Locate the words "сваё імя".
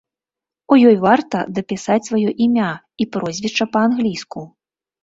2.09-2.71